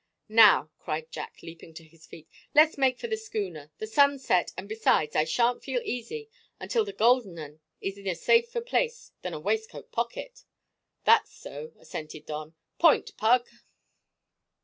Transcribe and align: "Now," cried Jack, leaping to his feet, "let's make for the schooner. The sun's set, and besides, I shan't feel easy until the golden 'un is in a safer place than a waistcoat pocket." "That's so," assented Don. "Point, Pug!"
"Now," 0.29 0.71
cried 0.79 1.11
Jack, 1.11 1.43
leaping 1.43 1.75
to 1.75 1.83
his 1.83 2.07
feet, 2.07 2.27
"let's 2.55 2.75
make 2.75 2.97
for 2.97 3.05
the 3.05 3.15
schooner. 3.15 3.69
The 3.77 3.85
sun's 3.85 4.25
set, 4.25 4.51
and 4.57 4.67
besides, 4.67 5.15
I 5.15 5.25
shan't 5.25 5.63
feel 5.63 5.79
easy 5.85 6.27
until 6.59 6.83
the 6.83 6.91
golden 6.91 7.37
'un 7.37 7.59
is 7.81 7.99
in 7.99 8.07
a 8.07 8.15
safer 8.15 8.61
place 8.61 9.11
than 9.21 9.35
a 9.35 9.39
waistcoat 9.39 9.91
pocket." 9.91 10.43
"That's 11.03 11.31
so," 11.31 11.73
assented 11.79 12.25
Don. 12.25 12.55
"Point, 12.79 13.15
Pug!" 13.15 13.47